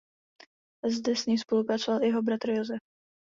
Zde 0.85 1.15
s 1.15 1.25
ním 1.25 1.37
spolupracoval 1.37 2.03
i 2.03 2.05
jeho 2.07 2.21
bratr 2.21 2.49
Josef. 2.49 2.79